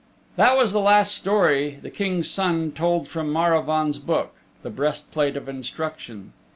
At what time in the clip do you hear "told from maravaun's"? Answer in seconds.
2.71-3.99